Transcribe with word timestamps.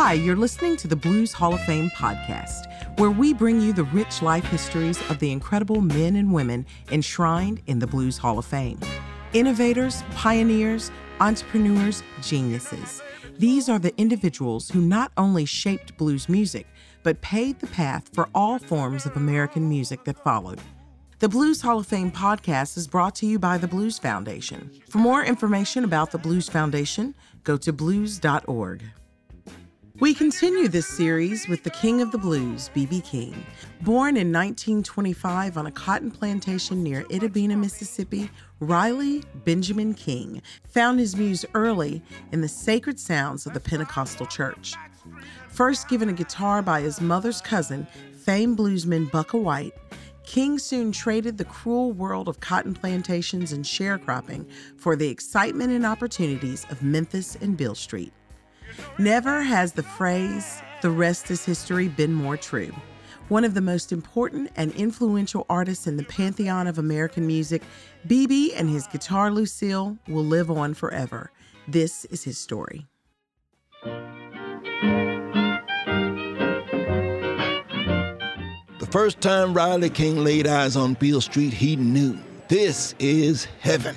Hi, 0.00 0.12
you're 0.12 0.36
listening 0.36 0.76
to 0.76 0.86
the 0.86 0.94
Blues 0.94 1.32
Hall 1.32 1.54
of 1.54 1.60
Fame 1.64 1.90
podcast, 1.90 2.70
where 3.00 3.10
we 3.10 3.34
bring 3.34 3.60
you 3.60 3.72
the 3.72 3.82
rich 3.82 4.22
life 4.22 4.44
histories 4.44 4.96
of 5.10 5.18
the 5.18 5.32
incredible 5.32 5.80
men 5.80 6.14
and 6.14 6.32
women 6.32 6.66
enshrined 6.92 7.60
in 7.66 7.80
the 7.80 7.86
Blues 7.88 8.16
Hall 8.16 8.38
of 8.38 8.46
Fame. 8.46 8.78
Innovators, 9.32 10.04
pioneers, 10.12 10.92
entrepreneurs, 11.18 12.04
geniuses. 12.22 13.02
These 13.38 13.68
are 13.68 13.80
the 13.80 13.92
individuals 13.98 14.70
who 14.70 14.80
not 14.80 15.10
only 15.16 15.44
shaped 15.44 15.96
blues 15.96 16.28
music, 16.28 16.68
but 17.02 17.20
paved 17.20 17.58
the 17.58 17.66
path 17.66 18.08
for 18.14 18.28
all 18.36 18.60
forms 18.60 19.04
of 19.04 19.16
American 19.16 19.68
music 19.68 20.04
that 20.04 20.22
followed. 20.22 20.60
The 21.18 21.28
Blues 21.28 21.60
Hall 21.60 21.80
of 21.80 21.88
Fame 21.88 22.12
podcast 22.12 22.76
is 22.76 22.86
brought 22.86 23.16
to 23.16 23.26
you 23.26 23.40
by 23.40 23.58
the 23.58 23.66
Blues 23.66 23.98
Foundation. 23.98 24.70
For 24.88 24.98
more 24.98 25.24
information 25.24 25.82
about 25.82 26.12
the 26.12 26.18
Blues 26.18 26.48
Foundation, 26.48 27.16
go 27.42 27.56
to 27.56 27.72
blues.org. 27.72 28.84
We 30.00 30.14
continue 30.14 30.68
this 30.68 30.86
series 30.86 31.48
with 31.48 31.64
the 31.64 31.70
King 31.70 32.00
of 32.00 32.12
the 32.12 32.18
Blues, 32.18 32.70
B.B. 32.72 33.00
King. 33.00 33.44
Born 33.80 34.16
in 34.16 34.32
1925 34.32 35.56
on 35.56 35.66
a 35.66 35.72
cotton 35.72 36.12
plantation 36.12 36.84
near 36.84 37.02
Itta 37.04 37.32
Bena, 37.32 37.56
Mississippi, 37.56 38.30
Riley 38.60 39.24
Benjamin 39.44 39.94
King 39.94 40.40
found 40.68 41.00
his 41.00 41.16
muse 41.16 41.44
early 41.52 42.00
in 42.30 42.42
the 42.42 42.48
sacred 42.48 43.00
sounds 43.00 43.44
of 43.44 43.54
the 43.54 43.60
Pentecostal 43.60 44.26
church. 44.26 44.76
First 45.48 45.88
given 45.88 46.08
a 46.08 46.12
guitar 46.12 46.62
by 46.62 46.80
his 46.80 47.00
mother's 47.00 47.40
cousin, 47.40 47.84
famed 48.20 48.56
bluesman 48.56 49.10
Bukka 49.10 49.42
White, 49.42 49.74
King 50.22 50.60
soon 50.60 50.92
traded 50.92 51.38
the 51.38 51.44
cruel 51.44 51.90
world 51.90 52.28
of 52.28 52.38
cotton 52.38 52.72
plantations 52.72 53.50
and 53.50 53.64
sharecropping 53.64 54.48
for 54.76 54.94
the 54.94 55.08
excitement 55.08 55.72
and 55.72 55.84
opportunities 55.84 56.66
of 56.70 56.84
Memphis 56.84 57.34
and 57.40 57.56
Beale 57.56 57.74
Street. 57.74 58.12
Never 58.98 59.42
has 59.42 59.72
the 59.72 59.82
phrase, 59.82 60.62
the 60.82 60.90
rest 60.90 61.30
is 61.30 61.44
history, 61.44 61.88
been 61.88 62.12
more 62.12 62.36
true. 62.36 62.72
One 63.28 63.44
of 63.44 63.54
the 63.54 63.60
most 63.60 63.92
important 63.92 64.50
and 64.56 64.72
influential 64.72 65.44
artists 65.50 65.86
in 65.86 65.96
the 65.98 66.04
pantheon 66.04 66.66
of 66.66 66.78
American 66.78 67.26
music, 67.26 67.62
BB 68.06 68.52
and 68.56 68.70
his 68.70 68.86
guitar 68.86 69.30
Lucille 69.30 69.98
will 70.08 70.24
live 70.24 70.50
on 70.50 70.72
forever. 70.72 71.30
This 71.66 72.06
is 72.06 72.24
his 72.24 72.38
story. 72.38 72.86
The 78.78 78.88
first 78.90 79.20
time 79.20 79.52
Riley 79.52 79.90
King 79.90 80.24
laid 80.24 80.46
eyes 80.46 80.74
on 80.74 80.94
Beale 80.94 81.20
Street, 81.20 81.52
he 81.52 81.76
knew 81.76 82.18
this 82.48 82.94
is 82.98 83.44
heaven. 83.60 83.94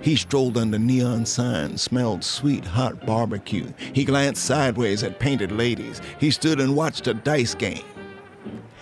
He 0.00 0.16
strolled 0.16 0.56
under 0.56 0.78
neon 0.78 1.26
signs, 1.26 1.82
smelled 1.82 2.22
sweet, 2.22 2.64
hot 2.64 3.04
barbecue. 3.04 3.72
He 3.92 4.04
glanced 4.04 4.44
sideways 4.44 5.02
at 5.02 5.18
painted 5.18 5.52
ladies. 5.52 6.00
He 6.18 6.30
stood 6.30 6.60
and 6.60 6.76
watched 6.76 7.06
a 7.06 7.14
dice 7.14 7.54
game. 7.54 7.84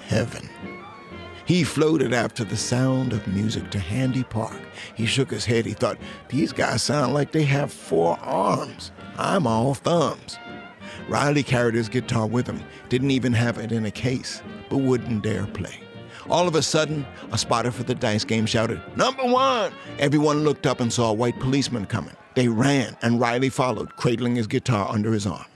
Heaven. 0.07 0.49
He 1.47 1.63
floated 1.63 2.13
after 2.13 2.45
the 2.45 2.57
sound 2.57 3.13
of 3.13 3.27
music 3.29 3.71
to 3.71 3.79
Handy 3.79 4.25
Park. 4.25 4.61
He 4.95 5.07
shook 5.07 5.31
his 5.31 5.45
head. 5.45 5.65
He 5.65 5.75
thought, 5.75 5.99
these 6.29 6.53
guys 6.53 6.83
sound 6.83 7.15
like 7.15 7.33
they 7.33 7.45
have 7.45 7.73
four 7.73 8.19
arms. 8.21 8.91
I'm 9.17 9.47
all 9.47 9.75
thumbs. 9.75 10.39
Riley 11.09 11.45
carried 11.45 11.77
his 11.77 11.89
guitar 11.89 12.27
with 12.27 12.49
him, 12.49 12.61
didn't 12.89 13.13
even 13.13 13.33
have 13.33 13.59
it 13.59 13.71
in 13.71 13.87
a 13.87 13.91
case, 13.93 14.43
but 14.69 14.79
wouldn't 14.79 15.23
dare 15.23 15.47
play. 15.47 15.81
All 16.29 16.49
of 16.49 16.57
a 16.57 16.63
sudden, 16.63 17.07
a 17.31 17.39
spotter 17.39 17.71
for 17.71 17.85
the 17.85 17.95
dice 17.95 18.25
game 18.25 18.47
shouted, 18.47 18.81
Number 18.97 19.25
one! 19.25 19.73
Everyone 19.99 20.43
looked 20.43 20.67
up 20.67 20.81
and 20.81 20.93
saw 20.93 21.11
a 21.11 21.15
white 21.15 21.39
policeman 21.39 21.87
coming. 21.87 22.17
They 22.35 22.49
ran, 22.49 22.97
and 23.01 23.21
Riley 23.21 23.49
followed, 23.49 23.97
cradling 23.97 24.35
his 24.35 24.49
guitar 24.49 24.91
under 24.91 25.13
his 25.13 25.27
arm. 25.27 25.47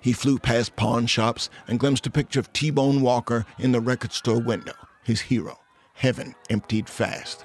He 0.00 0.14
flew 0.14 0.38
past 0.38 0.74
pawn 0.76 1.06
shops 1.06 1.50
and 1.68 1.78
glimpsed 1.78 2.06
a 2.06 2.10
picture 2.10 2.40
of 2.40 2.52
T 2.54 2.70
Bone 2.70 3.02
Walker 3.02 3.44
in 3.58 3.72
the 3.72 3.80
record 3.80 4.12
store 4.12 4.40
window, 4.40 4.72
his 5.04 5.20
hero. 5.20 5.58
Heaven 5.92 6.34
emptied 6.48 6.88
fast. 6.88 7.44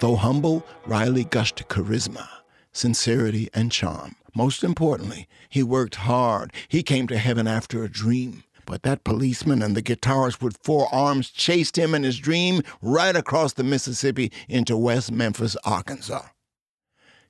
Though 0.00 0.16
humble, 0.16 0.64
Riley 0.86 1.24
gushed 1.24 1.68
charisma, 1.68 2.26
sincerity, 2.72 3.50
and 3.52 3.70
charm. 3.70 4.14
Most 4.34 4.62
importantly, 4.62 5.28
he 5.48 5.62
worked 5.62 5.96
hard. 5.96 6.52
He 6.68 6.82
came 6.82 7.06
to 7.08 7.18
heaven 7.18 7.46
after 7.46 7.82
a 7.82 7.88
dream. 7.88 8.44
But 8.66 8.82
that 8.82 9.02
policeman 9.02 9.62
and 9.62 9.74
the 9.74 9.82
guitarist 9.82 10.42
with 10.42 10.58
four 10.62 10.94
arms 10.94 11.30
chased 11.30 11.78
him 11.78 11.94
in 11.94 12.02
his 12.02 12.18
dream 12.18 12.62
right 12.82 13.16
across 13.16 13.54
the 13.54 13.64
Mississippi 13.64 14.30
into 14.46 14.76
West 14.76 15.10
Memphis, 15.10 15.56
Arkansas. 15.64 16.26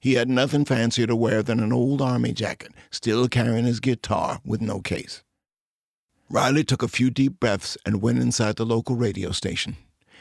He 0.01 0.15
had 0.15 0.29
nothing 0.29 0.65
fancier 0.65 1.07
to 1.07 1.15
wear 1.15 1.43
than 1.43 1.61
an 1.61 1.73
old 1.73 2.03
army 2.03 2.33
jacket, 2.33 2.73
still 2.91 3.29
carrying 3.29 3.65
his 3.65 3.79
guitar 3.79 4.41
with 4.45 4.61
no 4.61 4.81
case. 4.81 5.23
Riley 6.29 6.65
took 6.65 6.83
a 6.83 6.89
few 6.89 7.09
deep 7.09 7.41
breaths 7.41 7.79
and 7.87 8.03
went 8.03 8.19
inside 8.19 8.57
the 8.57 8.67
local 8.67 8.97
radio 8.97 9.31
station. 9.31 9.77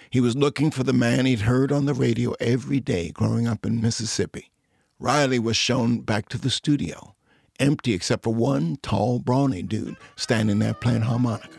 He 0.09 0.21
was 0.21 0.37
looking 0.37 0.71
for 0.71 0.83
the 0.83 0.93
man 0.93 1.25
he'd 1.25 1.41
heard 1.41 1.71
on 1.71 1.85
the 1.85 1.93
radio 1.93 2.33
every 2.39 2.79
day 2.79 3.09
growing 3.09 3.47
up 3.47 3.65
in 3.65 3.81
Mississippi. 3.81 4.51
Riley 4.99 5.37
was 5.37 5.55
shown 5.55 5.99
back 6.01 6.27
to 6.29 6.39
the 6.39 6.49
studio, 6.49 7.15
empty 7.59 7.93
except 7.93 8.23
for 8.23 8.33
one 8.33 8.77
tall, 8.81 9.19
brawny 9.19 9.61
dude 9.61 9.95
standing 10.15 10.59
there 10.59 10.73
playing 10.73 11.01
harmonica. 11.01 11.49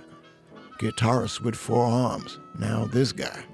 Guitarist 0.79 1.41
with 1.41 1.55
four 1.55 1.85
arms. 1.85 2.39
Now 2.59 2.85
this 2.85 3.13
guy. 3.13 3.45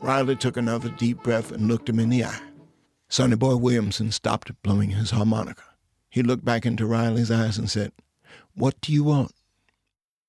Riley 0.00 0.36
took 0.36 0.56
another 0.56 0.88
deep 0.90 1.22
breath 1.22 1.52
and 1.52 1.68
looked 1.68 1.88
him 1.88 1.98
in 1.98 2.08
the 2.08 2.24
eye. 2.24 2.40
Sonny 3.08 3.36
Boy 3.36 3.56
Williamson 3.56 4.12
stopped 4.12 4.50
blowing 4.62 4.90
his 4.90 5.10
harmonica. 5.10 5.62
He 6.10 6.22
looked 6.22 6.44
back 6.44 6.66
into 6.66 6.86
Riley's 6.86 7.30
eyes 7.30 7.58
and 7.58 7.70
said, 7.70 7.92
What 8.54 8.80
do 8.80 8.92
you 8.92 9.04
want? 9.04 9.32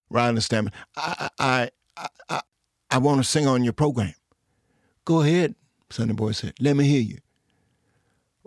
Riley 0.10 0.42
stammered, 0.42 0.74
I, 0.96 1.30
I, 1.40 1.70
I, 1.98 2.08
I, 2.30 2.42
I 2.92 2.98
want 2.98 3.20
to 3.20 3.24
sing 3.24 3.48
on 3.48 3.64
your 3.64 3.74
program. 3.74 4.14
Go 5.06 5.22
ahead, 5.22 5.56
Sonny 5.90 6.14
Boy 6.14 6.32
said. 6.34 6.54
Let 6.60 6.76
me 6.76 6.86
hear 6.86 7.02
you. 7.02 7.18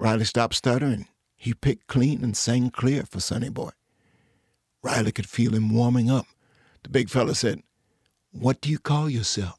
Riley 0.01 0.25
stopped 0.25 0.55
stuttering. 0.55 1.09
He 1.37 1.53
picked 1.53 1.87
clean 1.87 2.25
and 2.25 2.35
sang 2.35 2.71
clear 2.71 3.03
for 3.03 3.21
Sonny 3.21 3.51
Boy. 3.51 3.69
Riley 4.83 5.13
could 5.13 5.29
feel 5.29 5.55
him 5.55 5.75
warming 5.75 6.11
up. 6.11 6.25
The 6.83 6.89
big 6.89 7.11
fella 7.11 7.35
said, 7.35 7.63
What 8.33 8.63
do 8.63 8.71
you 8.71 8.79
call 8.79 9.11
yourself? 9.11 9.59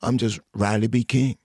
I'm 0.00 0.16
just 0.16 0.40
Riley 0.54 0.86
B. 0.86 1.04
King. 1.04 1.36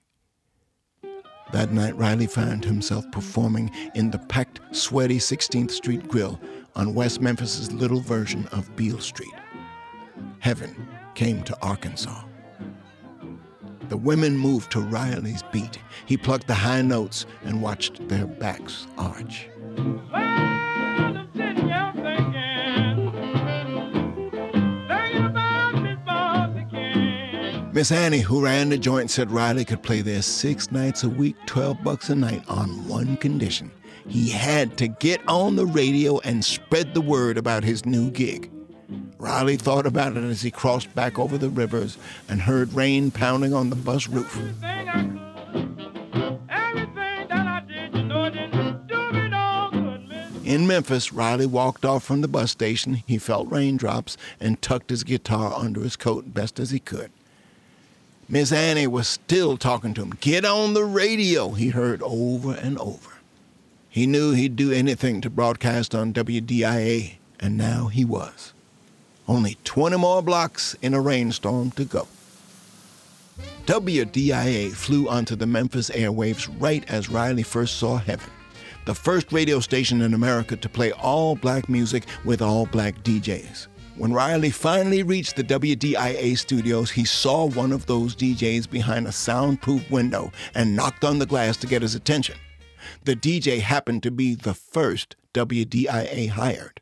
That 1.51 1.73
night, 1.73 1.97
Riley 1.97 2.25
found 2.25 2.63
himself 2.63 3.03
performing 3.11 3.69
in 3.95 4.11
the 4.11 4.19
packed, 4.19 4.61
sweaty 4.72 5.17
16th 5.17 5.72
Street 5.72 6.07
Grill 6.07 6.39
on 6.77 6.93
West 6.95 7.19
Memphis's 7.19 7.73
little 7.73 7.99
version 7.99 8.47
of 8.53 8.73
Beale 8.77 9.01
Street. 9.01 9.33
Heaven 10.39 10.88
came 11.16 11.43
to 11.43 11.61
Arkansas. 11.61 12.23
The 13.89 13.97
women 13.97 14.38
moved 14.38 14.71
to 14.71 14.79
Riley's 14.79 15.44
beat. 15.51 15.79
He 16.05 16.17
plucked 16.17 16.47
the 16.47 16.53
high 16.53 16.81
notes 16.81 17.25
and 17.44 17.61
watched 17.61 18.07
their 18.07 18.25
backs 18.25 18.88
arch. 18.97 19.49
Miss 27.73 27.91
Annie, 27.91 28.19
who 28.19 28.43
ran 28.43 28.69
the 28.69 28.77
joint, 28.77 29.09
said 29.09 29.31
Riley 29.31 29.66
could 29.66 29.81
play 29.81 30.01
there 30.01 30.22
six 30.22 30.72
nights 30.72 31.03
a 31.03 31.09
week, 31.09 31.35
12 31.47 31.83
bucks 31.83 32.09
a 32.09 32.16
night, 32.16 32.43
on 32.47 32.88
one 32.88 33.17
condition. 33.17 33.72
He 34.07 34.29
had 34.29 34.77
to 34.77 34.88
get 34.88 35.27
on 35.27 35.55
the 35.55 35.66
radio 35.66 36.19
and 36.19 36.45
spread 36.45 36.93
the 36.93 37.01
word 37.01 37.35
about 37.35 37.63
his 37.63 37.83
new 37.83 38.11
gig. 38.11 38.53
Riley 39.23 39.56
thought 39.56 39.85
about 39.85 40.17
it 40.17 40.23
as 40.25 40.41
he 40.41 40.51
crossed 40.51 40.94
back 40.94 41.17
over 41.17 41.38
the 41.38 41.50
rivers 41.50 41.97
and 42.28 42.41
heard 42.41 42.73
rain 42.73 43.09
pounding 43.09 43.53
on 43.53 43.69
the 43.69 43.75
bus 43.78 44.09
roof. 44.09 44.37
In 50.43 50.67
Memphis, 50.67 51.14
Riley 51.14 51.46
walked 51.46 51.85
off 51.85 52.03
from 52.03 52.20
the 52.20 52.28
bus 52.28 52.52
station. 52.52 52.96
He 52.96 53.17
felt 53.17 53.49
raindrops 53.49 54.17
and 54.41 54.61
tucked 54.61 54.90
his 54.90 55.05
guitar 55.05 55.53
under 55.55 55.79
his 55.79 55.96
coat 55.96 56.34
best 56.34 56.59
as 56.59 56.72
he 56.72 56.79
could. 56.79 57.09
Miss 58.28 58.52
Annie 58.52 58.87
was 58.87 59.08
still 59.08 59.55
talking 59.55 59.93
to 59.93 60.02
him. 60.02 60.17
Get 60.20 60.43
on 60.43 60.73
the 60.73 60.84
radio, 60.84 61.52
he 61.52 61.70
heard 61.70 62.02
over 62.03 62.55
and 62.55 62.78
over. 62.78 63.11
He 63.87 64.05
knew 64.05 64.34
he'd 64.34 64.58
do 64.58 64.73
anything 64.73 65.22
to 65.22 65.29
broadcast 65.29 65.96
on 65.96 66.11
WDIA, 66.11 67.16
and 67.40 67.55
now 67.55 67.87
he 67.87 68.03
was. 68.03 68.53
Only 69.28 69.58
20 69.64 69.97
more 69.97 70.22
blocks 70.22 70.75
in 70.81 70.93
a 70.93 71.02
rainstorm 71.02 71.72
to 71.72 71.85
go. 71.85 72.08
WDIA 73.66 74.73
flew 74.73 75.08
onto 75.08 75.35
the 75.35 75.47
Memphis 75.47 75.90
airwaves 75.91 76.53
right 76.59 76.84
as 76.90 77.09
Riley 77.09 77.43
first 77.43 77.78
saw 77.78 77.96
heaven, 77.97 78.29
the 78.85 78.93
first 78.93 79.31
radio 79.31 79.61
station 79.61 80.02
in 80.02 80.14
America 80.14 80.58
to 80.58 80.67
play 80.67 80.91
all 80.91 81.35
black 81.35 81.70
music 81.70 82.03
with 82.25 82.41
all 82.41 82.66
black 82.66 83.02
DJs. 83.03 83.67
When 83.96 84.11
Riley 84.11 84.49
finally 84.49 85.03
reached 85.03 85.35
the 85.35 85.43
WDIA 85.43 86.37
studios, 86.37 86.91
he 86.91 87.05
saw 87.05 87.46
one 87.46 87.72
of 87.72 87.85
those 87.85 88.16
DJs 88.16 88.70
behind 88.70 89.08
a 89.08 89.11
soundproof 89.11 89.90
window 89.90 90.31
and 90.55 90.75
knocked 90.75 91.05
on 91.05 91.20
the 91.20 91.25
glass 91.25 91.55
to 91.58 91.67
get 91.67 91.84
his 91.84 91.96
attention. 91.96 92.35
The 93.05 93.16
DJ 93.16 93.61
happened 93.61 94.03
to 94.03 94.11
be 94.11 94.35
the 94.35 94.53
first 94.53 95.16
WDIA 95.34 96.29
hired. 96.29 96.81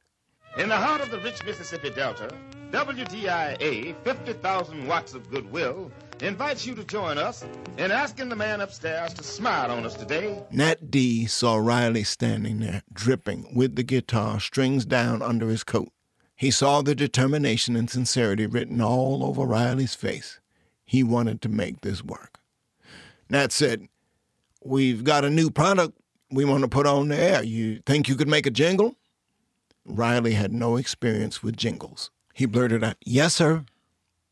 In 0.57 0.67
the 0.67 0.75
heart 0.75 0.99
of 0.99 1.09
the 1.09 1.19
rich 1.19 1.45
Mississippi 1.45 1.91
Delta, 1.91 2.29
WDIA, 2.71 3.95
50,000 4.03 4.85
watts 4.85 5.13
of 5.13 5.31
goodwill, 5.31 5.89
invites 6.21 6.65
you 6.65 6.75
to 6.75 6.83
join 6.83 7.17
us 7.17 7.45
in 7.77 7.89
asking 7.89 8.27
the 8.27 8.35
man 8.35 8.59
upstairs 8.59 9.13
to 9.13 9.23
smile 9.23 9.71
on 9.71 9.85
us 9.85 9.93
today. 9.93 10.43
Nat 10.51 10.91
D 10.91 11.25
saw 11.25 11.55
Riley 11.55 12.03
standing 12.03 12.59
there, 12.59 12.83
dripping, 12.91 13.55
with 13.55 13.77
the 13.77 13.83
guitar 13.83 14.41
strings 14.41 14.85
down 14.85 15.21
under 15.21 15.47
his 15.47 15.63
coat. 15.63 15.89
He 16.35 16.51
saw 16.51 16.81
the 16.81 16.95
determination 16.95 17.77
and 17.77 17.89
sincerity 17.89 18.45
written 18.45 18.81
all 18.81 19.23
over 19.23 19.45
Riley's 19.45 19.95
face. 19.95 20.41
He 20.83 21.01
wanted 21.01 21.41
to 21.43 21.49
make 21.49 21.79
this 21.79 22.03
work. 22.03 22.41
Nat 23.29 23.53
said, 23.53 23.87
We've 24.61 25.05
got 25.05 25.23
a 25.23 25.29
new 25.29 25.49
product 25.49 25.97
we 26.29 26.43
want 26.43 26.63
to 26.63 26.67
put 26.67 26.85
on 26.85 27.07
the 27.07 27.17
air. 27.17 27.41
You 27.41 27.81
think 27.85 28.09
you 28.09 28.15
could 28.15 28.27
make 28.27 28.45
a 28.45 28.51
jingle? 28.51 28.95
Riley 29.85 30.33
had 30.33 30.53
no 30.53 30.77
experience 30.77 31.41
with 31.41 31.57
jingles. 31.57 32.11
He 32.33 32.45
blurted 32.45 32.83
out, 32.83 32.97
Yes, 33.05 33.35
sir. 33.35 33.65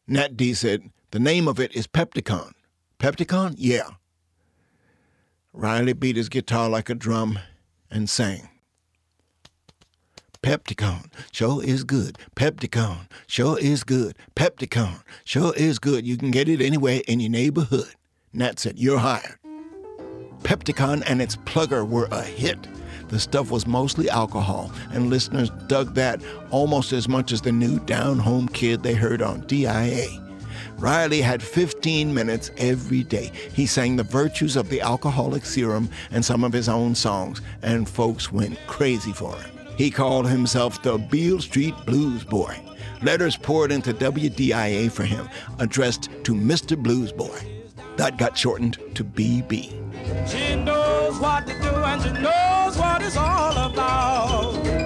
Nat 0.08 0.38
D 0.38 0.54
said, 0.54 0.90
The 1.12 1.20
name 1.20 1.48
of 1.48 1.60
it 1.60 1.76
is 1.76 1.88
Pepticon. 1.88 2.54
Pepticon? 3.00 3.56
Yeah. 3.58 3.90
Riley 5.54 5.94
beat 5.94 6.16
his 6.16 6.30
guitar 6.30 6.70
like 6.70 6.90
a 6.90 6.96
drum 6.96 7.40
and 7.90 8.10
sang. 8.10 8.50
Pepticon 10.42 11.12
sure 11.32 11.64
is 11.64 11.84
good. 11.84 12.18
Pepticon 12.36 13.08
sure 13.28 13.60
is 13.60 13.84
good. 13.84 14.18
Pepticon 14.36 15.02
sure 15.26 15.54
is 15.56 15.80
good. 15.80 16.08
You 16.08 16.18
can 16.18 16.32
get 16.32 16.48
it 16.48 16.62
anywhere 16.62 17.02
in 17.08 17.20
your 17.20 17.30
neighborhood. 17.30 17.94
Nat 18.32 18.60
said, 18.60 18.80
You're 18.80 19.00
hired. 19.00 19.38
Pepticon 20.44 21.04
and 21.06 21.22
its 21.22 21.36
plugger 21.36 21.88
were 21.88 22.08
a 22.12 22.24
hit. 22.24 22.68
The 23.10 23.20
stuff 23.20 23.52
was 23.52 23.66
mostly 23.66 24.10
alcohol, 24.10 24.72
and 24.92 25.10
listeners 25.10 25.50
dug 25.68 25.96
that 25.96 26.22
almost 26.52 26.94
as 26.94 27.10
much 27.10 27.32
as 27.32 27.42
the 27.42 27.52
new 27.52 27.80
Down 27.80 28.20
Home 28.20 28.48
Kid 28.48 28.84
they 28.84 28.94
heard 28.94 29.22
on 29.22 29.42
DIA. 29.42 30.08
Riley 30.78 31.22
had 31.22 31.44
15 31.44 32.14
minutes 32.14 32.52
every 32.58 33.04
day. 33.04 33.32
He 33.54 33.66
sang 33.66 33.96
the 33.96 34.04
virtues 34.04 34.56
of 34.56 34.70
the 34.70 34.80
alcoholic 34.82 35.46
serum 35.46 35.90
and 36.12 36.24
some 36.24 36.44
of 36.44 36.54
his 36.54 36.70
own 36.70 36.96
songs, 36.96 37.42
and 37.64 37.90
folks 37.90 38.32
went 38.32 38.58
crazy 38.68 39.12
for 39.12 39.36
him. 39.36 39.52
He 39.76 39.90
called 39.90 40.30
himself 40.30 40.82
the 40.82 40.98
Beale 40.98 41.40
Street 41.40 41.76
Blues 41.86 42.24
Boy. 42.24 42.62
Letters 43.02 43.36
poured 43.36 43.72
into 43.72 43.94
WDIA 43.94 44.92
for 44.92 45.04
him, 45.04 45.30
addressed 45.58 46.10
to 46.24 46.34
Mr. 46.34 46.78
Blues 46.78 47.12
Boy. 47.12 47.40
That 47.98 48.18
got 48.18 48.38
shortened 48.38 48.78
to 48.96 49.04
BB. 49.04 50.30
She 50.30 50.56
knows 50.56 51.20
what 51.20 51.48
to 51.48 51.54
do 51.62 51.70
and 51.70 52.02
she 52.02 52.12
knows 52.22 52.39
what 52.78 53.02
it's 53.02 53.18
all 53.18 53.58
about. 53.58 54.80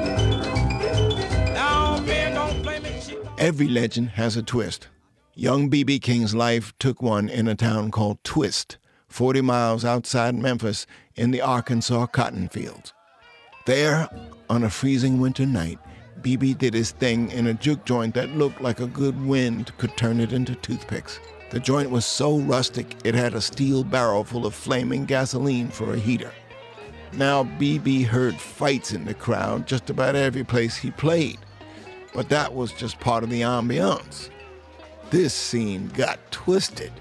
Every 3.40 3.68
legend 3.68 4.12
has 4.12 4.38
a 4.38 4.42
twist. 4.42 4.88
Young 5.36 5.68
B.B. 5.68 6.00
King's 6.00 6.34
life 6.34 6.72
took 6.80 7.02
one 7.02 7.28
in 7.28 7.48
a 7.48 7.56
town 7.56 7.92
called 7.92 8.24
Twist, 8.24 8.78
40 9.10 9.42
miles 9.42 9.84
outside 9.84 10.36
Memphis 10.36 10.86
in 11.16 11.32
the 11.32 11.42
Arkansas 11.42 12.06
cotton 12.06 12.48
fields. 12.48 12.94
There, 13.66 14.08
on 14.50 14.64
a 14.64 14.70
freezing 14.70 15.20
winter 15.20 15.46
night, 15.46 15.80
BB 16.22 16.58
did 16.58 16.74
his 16.74 16.92
thing 16.92 17.32
in 17.32 17.48
a 17.48 17.54
juke 17.54 17.84
joint 17.84 18.14
that 18.14 18.38
looked 18.38 18.62
like 18.62 18.80
a 18.80 18.88
good 18.88 19.26
wind 19.26 19.78
could 19.78 19.98
turn 19.98 20.22
it 20.22 20.32
into 20.32 20.56
toothpicks. 20.56 21.20
The 21.50 21.60
joint 21.60 21.90
was 21.90 22.06
so 22.06 22.38
rustic 22.40 22.96
it 23.04 23.14
had 23.14 23.34
a 23.34 23.42
steel 23.42 23.84
barrel 23.84 24.24
full 24.24 24.46
of 24.46 24.56
flaming 24.56 25.06
gasoline 25.06 25.68
for 25.68 25.94
a 25.94 26.00
heater. 26.00 26.32
Now, 27.16 27.44
BB 27.44 28.06
heard 28.06 28.36
fights 28.36 28.92
in 28.92 29.06
the 29.06 29.14
crowd 29.14 29.68
just 29.68 29.92
about 29.92 30.16
every 30.16 30.44
place 30.44 30.76
he 30.76 30.90
played, 30.90 31.38
but 32.14 32.30
that 32.30 32.54
was 32.54 32.72
just 32.72 33.00
part 33.00 33.24
of 33.24 33.30
the 33.30 33.42
ambiance. 33.42 34.30
This 35.12 35.34
scene 35.34 35.90
got 35.90 36.20
twisted. 36.32 36.92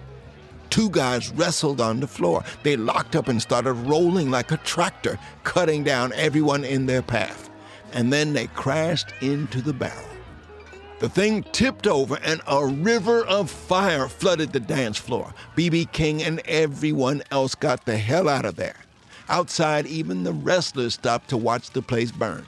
Two 0.68 0.90
guys 0.90 1.30
wrestled 1.30 1.80
on 1.80 2.00
the 2.00 2.06
floor. 2.06 2.44
They 2.62 2.76
locked 2.76 3.16
up 3.16 3.28
and 3.28 3.40
started 3.40 3.72
rolling 3.72 4.30
like 4.30 4.52
a 4.52 4.58
tractor, 4.58 5.18
cutting 5.44 5.82
down 5.82 6.12
everyone 6.12 6.64
in 6.64 6.84
their 6.84 7.02
path. 7.02 7.48
And 7.94 8.12
then 8.12 8.34
they 8.34 8.48
crashed 8.48 9.14
into 9.22 9.62
the 9.62 9.72
barrel. 9.72 10.08
The 10.98 11.08
thing 11.08 11.42
tipped 11.52 11.86
over 11.86 12.18
and 12.22 12.42
a 12.46 12.66
river 12.66 13.24
of 13.24 13.50
fire 13.50 14.08
flooded 14.08 14.52
the 14.52 14.60
dance 14.60 14.98
floor. 14.98 15.32
BB 15.56 15.90
King 15.92 16.22
and 16.22 16.40
everyone 16.44 17.22
else 17.30 17.54
got 17.54 17.86
the 17.86 17.96
hell 17.96 18.28
out 18.28 18.44
of 18.44 18.56
there. 18.56 18.76
Outside, 19.28 19.86
even 19.86 20.24
the 20.24 20.32
wrestlers 20.32 20.94
stopped 20.94 21.28
to 21.30 21.36
watch 21.36 21.70
the 21.70 21.82
place 21.82 22.12
burn. 22.12 22.46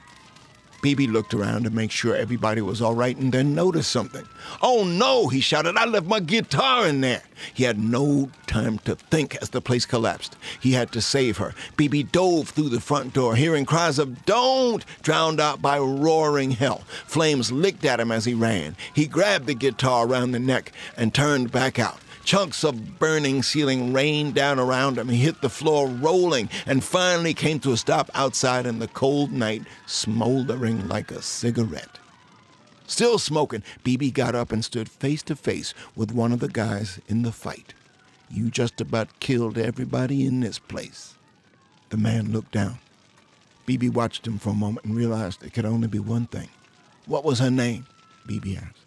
BB 0.85 1.11
looked 1.11 1.33
around 1.33 1.65
to 1.65 1.71
make 1.71 1.91
sure 1.91 2.15
everybody 2.15 2.61
was 2.61 2.83
all 2.83 2.95
right 2.95 3.17
and 3.17 3.33
then 3.33 3.55
noticed 3.55 3.91
something. 3.91 4.29
Oh 4.61 4.85
no, 4.85 5.29
he 5.29 5.41
shouted, 5.41 5.79
I 5.79 5.87
left 5.87 6.05
my 6.05 6.21
guitar 6.21 6.87
in 6.87 7.01
there. 7.01 7.23
He 7.55 7.65
had 7.65 7.79
no 7.79 8.31
time 8.47 8.77
to 8.81 8.95
think 8.95 9.35
as 9.37 9.49
the 9.49 9.63
place 9.63 9.87
collapsed. 9.87 10.37
He 10.61 10.73
had 10.73 10.93
to 10.93 11.01
save 11.01 11.39
her. 11.39 11.55
BB 11.79 12.13
dove 12.13 12.51
through 12.51 12.69
the 12.69 12.83
front 12.83 13.15
door, 13.15 13.35
hearing 13.35 13.65
cries 13.65 13.99
of 13.99 14.27
don't, 14.27 14.85
drowned 15.01 15.41
out 15.41 15.63
by 15.63 15.79
roaring 15.79 16.51
hell. 16.51 16.83
Flames 17.07 17.51
licked 17.51 17.87
at 17.87 17.99
him 17.99 18.13
as 18.13 18.27
he 18.27 18.35
ran. 18.35 18.77
He 18.93 19.07
grabbed 19.07 19.47
the 19.47 19.55
guitar 19.55 20.07
around 20.07 20.33
the 20.33 20.39
neck 20.39 20.71
and 20.99 21.15
turned 21.15 21.51
back 21.51 21.79
out. 21.79 21.99
Chunks 22.25 22.65
of 22.65 22.99
burning 22.99 23.43
ceiling 23.43 23.93
rained 23.93 24.35
down 24.35 24.59
around 24.59 24.97
him. 24.97 25.09
He 25.11 25.19
hit 25.19 25.43
the 25.43 25.51
floor 25.51 25.87
rolling 25.87 26.49
and 26.67 26.83
finally 26.83 27.35
came 27.35 27.61
to 27.61 27.73
a 27.73 27.77
stop 27.77 28.11
outside 28.15 28.65
in 28.65 28.79
the 28.79 28.89
cold 28.89 29.31
night, 29.31 29.63
smoldering 29.87 30.89
like 30.89 31.11
a 31.11 31.21
cigarette. 31.21 31.99
Still 32.87 33.19
smoking, 33.19 33.63
BB 33.85 34.15
got 34.15 34.35
up 34.35 34.53
and 34.53 34.65
stood 34.65 34.89
face 34.89 35.23
to 35.25 35.37
face 35.37 35.75
with 35.95 36.13
one 36.13 36.33
of 36.33 36.41
the 36.41 36.49
guys 36.49 36.99
in 37.09 37.23
the 37.23 37.33
fight. 37.33 37.75
You 38.31 38.51
just 38.51 38.81
about 38.81 39.21
killed 39.21 39.59
everybody 39.59 40.27
in 40.27 40.41
this 40.41 40.59
place. 40.59 41.15
The 41.91 41.97
man 41.97 42.33
looked 42.33 42.53
down. 42.53 42.79
BB 43.67 43.93
watched 43.93 44.27
him 44.27 44.39
for 44.39 44.51
a 44.51 44.55
moment 44.55 44.87
and 44.87 44.97
realized 44.97 45.43
it 45.43 45.53
could 45.53 45.65
only 45.65 45.89
be 45.89 45.99
one 45.99 46.27
thing. 46.27 46.49
What 47.07 47.25
was 47.25 47.39
her 47.39 47.51
name? 47.51 47.87
BB 48.27 48.57
asked. 48.57 48.85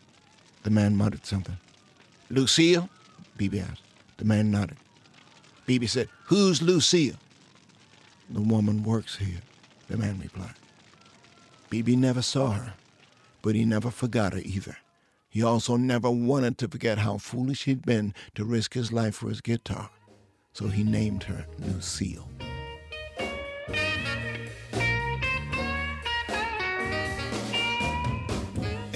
The 0.63 0.69
man 0.69 0.95
muttered 0.95 1.25
something. 1.25 1.57
Lucille? 2.29 2.89
BB 3.37 3.69
asked. 3.69 3.83
The 4.17 4.25
man 4.25 4.51
nodded. 4.51 4.77
BB 5.67 5.89
said, 5.89 6.09
Who's 6.25 6.61
Lucille? 6.61 7.15
The 8.29 8.41
woman 8.41 8.83
works 8.83 9.17
here, 9.17 9.41
the 9.87 9.97
man 9.97 10.19
replied. 10.19 10.55
BB 11.71 11.97
never 11.97 12.21
saw 12.21 12.51
her, 12.51 12.73
but 13.41 13.55
he 13.55 13.65
never 13.65 13.91
forgot 13.91 14.33
her 14.33 14.39
either. 14.39 14.77
He 15.29 15.43
also 15.43 15.77
never 15.77 16.09
wanted 16.09 16.57
to 16.59 16.67
forget 16.67 16.97
how 16.97 17.17
foolish 17.17 17.65
he'd 17.65 17.85
been 17.85 18.13
to 18.35 18.45
risk 18.45 18.73
his 18.73 18.91
life 18.91 19.15
for 19.15 19.29
his 19.29 19.41
guitar, 19.41 19.89
so 20.53 20.67
he 20.67 20.83
named 20.83 21.23
her 21.23 21.45
Lucille. 21.59 22.29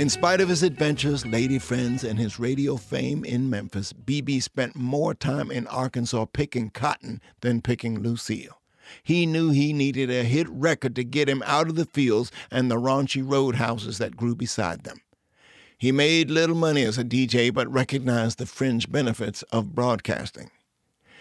In 0.02 0.10
spite 0.10 0.42
of 0.42 0.50
his 0.50 0.64
adventures, 0.64 1.28
lady 1.28 1.60
friends, 1.60 2.04
and 2.04 2.18
his 2.18 2.40
radio 2.40 2.76
fame 2.76 3.24
in 3.24 3.52
Memphis, 3.52 3.94
BB 3.94 4.42
spent 4.42 4.76
more 4.76 5.14
time 5.14 5.52
in 5.52 5.68
Arkansas 5.68 6.26
picking 6.34 6.72
cotton 6.72 7.22
than 7.42 7.62
picking 7.62 8.00
Lucille. 8.00 8.60
He 9.04 9.28
knew 9.28 9.52
he 9.52 9.74
needed 9.74 10.10
a 10.10 10.24
hit 10.24 10.50
record 10.50 10.96
to 10.96 11.04
get 11.04 11.30
him 11.30 11.44
out 11.46 11.70
of 11.70 11.76
the 11.76 11.86
fields 11.86 12.32
and 12.50 12.72
the 12.72 12.78
raunchy 12.78 13.22
roadhouses 13.24 14.00
that 14.00 14.18
grew 14.18 14.34
beside 14.34 14.86
them. 14.86 15.02
He 15.78 15.92
made 15.92 16.32
little 16.32 16.56
money 16.56 16.82
as 16.82 16.98
a 16.98 17.04
DJ, 17.04 17.54
but 17.54 17.72
recognized 17.72 18.40
the 18.40 18.48
fringe 18.48 18.92
benefits 18.92 19.44
of 19.52 19.76
broadcasting. 19.76 20.50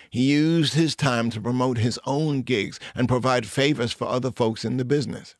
He 0.08 0.32
used 0.32 0.72
his 0.72 0.96
time 0.96 1.28
to 1.32 1.40
promote 1.42 1.76
his 1.76 1.98
own 2.06 2.40
gigs 2.40 2.80
and 2.94 3.08
provide 3.08 3.44
favors 3.44 3.92
for 3.92 4.08
other 4.08 4.30
folks 4.30 4.64
in 4.64 4.78
the 4.78 4.86
business. 4.86 5.36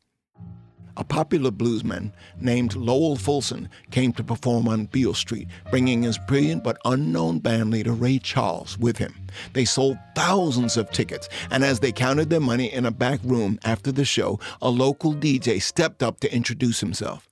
A 0.97 1.04
popular 1.04 1.50
bluesman 1.50 2.12
named 2.40 2.75
Lowell 2.75 3.16
Fulson 3.16 3.68
came 3.90 4.12
to 4.14 4.25
perform 4.25 4.68
on 4.68 4.87
Beale 4.87 5.14
Street, 5.14 5.49
bringing 5.70 6.02
his 6.02 6.18
brilliant 6.18 6.64
but 6.64 6.78
unknown 6.85 7.40
bandleader 7.40 7.99
Ray 7.99 8.18
Charles 8.18 8.76
with 8.78 8.99
him. 8.99 9.14
They 9.52 9.64
sold 9.64 9.99
thousands 10.14 10.76
of 10.76 10.90
tickets, 10.90 11.28
and 11.50 11.64
as 11.64 11.80
they 11.80 11.92
counted 11.92 12.30
their 12.30 12.40
money 12.40 12.73
in 12.73 12.87
a 12.87 12.90
back 12.90 13.20
room 13.23 13.59
after 13.64 13.92
the 13.92 14.04
show, 14.04 14.40
a 14.61 14.68
local 14.68 15.14
DJ 15.14 15.62
stepped 15.62 16.02
up 16.02 16.20
to 16.20 16.35
introduce 16.35 16.80
himself. 16.80 17.28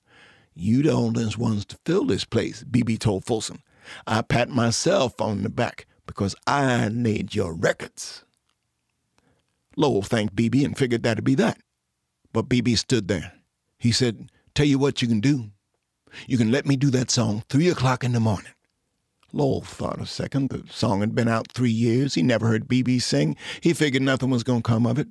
You 0.54 0.82
the 0.82 0.92
only 0.92 1.26
ones 1.36 1.64
to 1.66 1.78
fill 1.84 2.04
this 2.04 2.24
place, 2.24 2.64
BB 2.64 2.98
told 3.00 3.24
Fulson. 3.24 3.60
I 4.06 4.22
pat 4.22 4.48
myself 4.48 5.20
on 5.20 5.42
the 5.42 5.48
back 5.48 5.86
because 6.06 6.34
I 6.46 6.88
need 6.88 7.34
your 7.34 7.54
records. 7.54 8.24
Lowell 9.76 10.02
thanked 10.02 10.34
BB 10.34 10.64
and 10.64 10.76
figured 10.76 11.02
that'd 11.02 11.24
be 11.24 11.36
that. 11.36 11.58
But 12.32 12.48
BB 12.48 12.76
stood 12.76 13.08
there 13.08 13.32
he 13.78 13.92
said, 13.92 14.30
Tell 14.54 14.66
you 14.66 14.78
what 14.78 15.02
you 15.02 15.08
can 15.08 15.20
do. 15.20 15.50
You 16.26 16.38
can 16.38 16.50
let 16.50 16.66
me 16.66 16.76
do 16.76 16.90
that 16.90 17.10
song 17.10 17.44
three 17.48 17.68
o'clock 17.68 18.02
in 18.02 18.12
the 18.12 18.20
morning. 18.20 18.52
Lowell 19.32 19.60
thought 19.60 20.00
a 20.00 20.06
second. 20.06 20.50
The 20.50 20.64
song 20.70 21.00
had 21.00 21.14
been 21.14 21.28
out 21.28 21.52
three 21.52 21.70
years. 21.70 22.14
He 22.14 22.22
never 22.22 22.46
heard 22.46 22.66
BB 22.66 23.02
sing. 23.02 23.36
He 23.60 23.74
figured 23.74 24.02
nothing 24.02 24.30
was 24.30 24.42
going 24.42 24.62
to 24.62 24.68
come 24.68 24.86
of 24.86 24.98
it. 24.98 25.08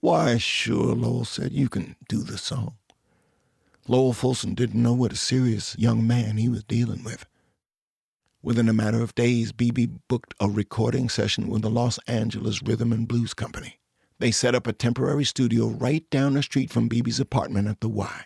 Why, 0.00 0.38
sure, 0.38 0.94
Lowell 0.94 1.24
said, 1.24 1.52
you 1.52 1.68
can 1.68 1.96
do 2.08 2.22
the 2.22 2.38
song. 2.38 2.76
Lowell 3.86 4.12
Fulson 4.12 4.54
didn't 4.54 4.82
know 4.82 4.92
what 4.92 5.12
a 5.12 5.16
serious 5.16 5.76
young 5.78 6.06
man 6.06 6.36
he 6.36 6.48
was 6.48 6.62
dealing 6.64 7.04
with. 7.04 7.26
Within 8.42 8.68
a 8.68 8.74
matter 8.74 9.02
of 9.02 9.14
days, 9.14 9.52
BB 9.52 9.98
booked 10.08 10.34
a 10.40 10.48
recording 10.48 11.08
session 11.08 11.48
with 11.48 11.62
the 11.62 11.70
Los 11.70 11.98
Angeles 12.06 12.62
Rhythm 12.62 12.92
and 12.92 13.08
Blues 13.08 13.34
Company. 13.34 13.78
They 14.20 14.32
set 14.32 14.56
up 14.56 14.66
a 14.66 14.72
temporary 14.72 15.24
studio 15.24 15.68
right 15.68 16.08
down 16.10 16.34
the 16.34 16.42
street 16.42 16.70
from 16.70 16.88
BB's 16.88 17.20
apartment 17.20 17.68
at 17.68 17.80
the 17.80 17.88
Y. 17.88 18.24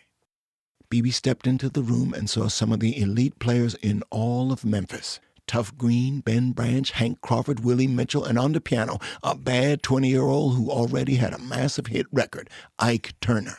BB 0.90 1.12
stepped 1.12 1.46
into 1.46 1.68
the 1.68 1.82
room 1.82 2.14
and 2.14 2.30
saw 2.30 2.48
some 2.48 2.72
of 2.72 2.80
the 2.80 2.98
elite 2.98 3.38
players 3.38 3.74
in 3.76 4.02
all 4.10 4.52
of 4.52 4.64
Memphis. 4.64 5.20
Tuff 5.46 5.76
Green, 5.76 6.20
Ben 6.20 6.52
Branch, 6.52 6.90
Hank 6.92 7.20
Crawford, 7.20 7.60
Willie 7.60 7.86
Mitchell, 7.86 8.24
and 8.24 8.38
on 8.38 8.52
the 8.52 8.60
piano, 8.60 8.98
a 9.22 9.34
bad 9.34 9.82
20 9.82 10.08
year 10.08 10.22
old 10.22 10.54
who 10.54 10.70
already 10.70 11.16
had 11.16 11.34
a 11.34 11.38
massive 11.38 11.88
hit 11.88 12.06
record, 12.10 12.48
Ike 12.78 13.12
Turner. 13.20 13.58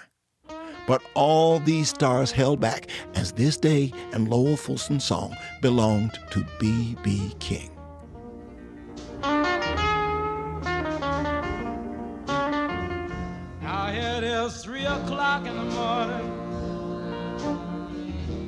But 0.87 1.03
all 1.13 1.59
these 1.59 1.89
stars 1.89 2.31
held 2.31 2.59
back 2.59 2.87
as 3.13 3.31
this 3.33 3.57
day 3.57 3.93
and 4.11 4.27
Lowell 4.27 4.57
Fulson's 4.57 5.03
song 5.03 5.35
belonged 5.61 6.19
to 6.31 6.45
B.B. 6.59 7.35
King. 7.39 7.72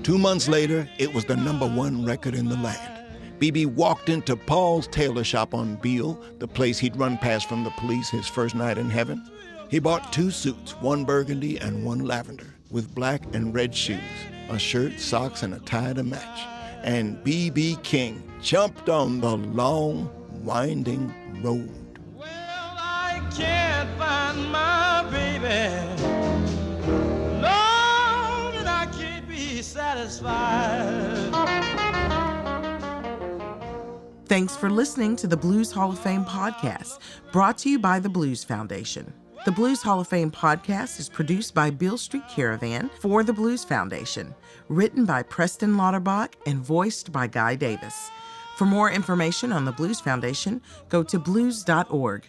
Two 0.06 0.20
months 0.20 0.48
later, 0.48 0.88
it 1.00 1.12
was 1.16 1.26
the 1.26 1.36
number 1.36 1.68
one 1.68 2.06
record 2.06 2.36
in 2.36 2.48
the 2.48 2.58
land. 2.58 3.08
BB 3.40 3.66
walked 3.66 4.08
into 4.08 4.36
Paul's 4.36 4.86
tailor 4.86 5.24
shop 5.24 5.56
on 5.56 5.78
Beale, 5.78 6.24
the 6.38 6.48
place 6.48 6.78
he'd 6.78 6.96
run 6.96 7.18
past 7.18 7.50
from 7.50 7.64
the 7.64 7.72
police 7.72 8.12
his 8.12 8.28
first 8.28 8.54
night 8.54 8.78
in 8.78 8.88
heaven. 8.88 9.28
He 9.68 9.80
bought 9.80 10.14
two 10.14 10.30
suits, 10.30 10.74
one 10.80 11.06
burgundy 11.06 11.58
and 11.58 11.84
one 11.84 12.02
lavender, 12.02 12.54
with 12.70 12.94
black 12.94 13.24
and 13.34 13.52
red 13.52 13.74
shoes, 13.74 13.98
a 14.48 14.60
shirt, 14.60 15.00
socks, 15.00 15.42
and 15.42 15.56
a 15.56 15.60
tie 15.62 15.94
to 15.94 16.04
match. 16.04 16.40
And 16.84 17.24
B.B. 17.24 17.80
King 17.82 18.32
jumped 18.44 18.90
on 18.90 19.22
the 19.22 19.36
long, 19.36 20.12
winding 20.44 21.42
road. 21.42 21.98
Well, 22.16 22.28
I 22.28 23.28
can't 23.36 23.90
find 23.98 24.52
my 24.52 25.04
baby. 25.10 26.15
Satisfied. 29.96 31.32
Thanks 34.26 34.58
for 34.58 34.70
listening 34.70 35.16
to 35.16 35.28
the 35.28 35.38
Blues 35.38 35.72
Hall 35.72 35.92
of 35.92 36.00
Fame 36.00 36.26
podcast, 36.26 37.00
brought 37.32 37.58
to 37.60 37.70
you 37.70 37.80
by 37.80 38.00
the 38.00 38.10
Blues 38.10 38.44
Foundation. 38.44 39.14
The 39.46 39.54
Blues 39.54 39.82
Hall 39.82 40.02
of 40.02 40.10
Fame 40.10 40.32
podcast 40.32 41.00
is 41.00 41.08
produced 41.08 41.54
by 41.54 41.70
Beale 41.70 41.98
Street 41.98 42.28
Caravan 42.30 42.90
for 43.00 43.24
the 43.24 43.32
Blues 43.32 43.64
Foundation, 43.64 44.36
written 44.68 45.06
by 45.06 45.24
Preston 45.24 45.76
Lauterbach 45.76 46.34
and 46.46 46.60
voiced 46.60 47.14
by 47.14 47.28
Guy 47.28 47.56
Davis. 47.56 48.12
For 48.58 48.66
more 48.66 48.92
information 48.92 49.54
on 49.54 49.64
the 49.64 49.72
Blues 49.72 50.02
Foundation, 50.02 50.62
go 50.90 51.04
to 51.04 51.18
blues.org. 51.18 52.26